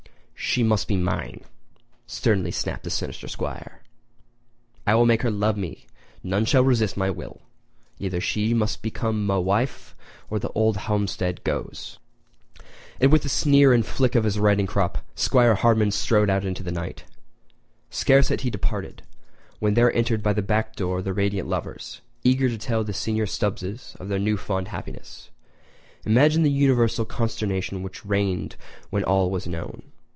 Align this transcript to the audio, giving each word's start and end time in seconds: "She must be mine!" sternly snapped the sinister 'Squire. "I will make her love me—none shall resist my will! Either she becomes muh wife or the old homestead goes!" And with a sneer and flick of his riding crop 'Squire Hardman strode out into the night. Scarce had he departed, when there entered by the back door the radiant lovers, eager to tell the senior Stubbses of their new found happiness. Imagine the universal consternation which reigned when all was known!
"She 0.43 0.63
must 0.63 0.87
be 0.87 0.97
mine!" 0.97 1.41
sternly 2.07 2.49
snapped 2.49 2.83
the 2.83 2.89
sinister 2.89 3.27
'Squire. 3.27 3.83
"I 4.87 4.95
will 4.95 5.05
make 5.05 5.21
her 5.21 5.29
love 5.29 5.55
me—none 5.55 6.45
shall 6.45 6.63
resist 6.63 6.97
my 6.97 7.11
will! 7.11 7.41
Either 7.99 8.19
she 8.19 8.51
becomes 8.81 9.27
muh 9.27 9.39
wife 9.39 9.95
or 10.31 10.39
the 10.39 10.51
old 10.53 10.75
homestead 10.77 11.43
goes!" 11.43 11.99
And 12.99 13.11
with 13.13 13.23
a 13.23 13.29
sneer 13.29 13.71
and 13.71 13.85
flick 13.85 14.15
of 14.15 14.23
his 14.23 14.39
riding 14.39 14.65
crop 14.65 15.05
'Squire 15.15 15.53
Hardman 15.55 15.91
strode 15.91 16.29
out 16.31 16.43
into 16.43 16.63
the 16.63 16.71
night. 16.71 17.05
Scarce 17.91 18.29
had 18.29 18.41
he 18.41 18.49
departed, 18.49 19.03
when 19.59 19.75
there 19.75 19.93
entered 19.95 20.23
by 20.23 20.33
the 20.33 20.41
back 20.41 20.75
door 20.75 21.01
the 21.03 21.13
radiant 21.13 21.47
lovers, 21.47 22.01
eager 22.23 22.49
to 22.49 22.57
tell 22.57 22.83
the 22.83 22.93
senior 22.93 23.27
Stubbses 23.27 23.95
of 24.01 24.09
their 24.09 24.19
new 24.19 24.35
found 24.37 24.69
happiness. 24.69 25.29
Imagine 26.03 26.41
the 26.41 26.51
universal 26.51 27.05
consternation 27.05 27.83
which 27.83 28.03
reigned 28.03 28.55
when 28.89 29.03
all 29.03 29.29
was 29.29 29.47
known! 29.47 29.83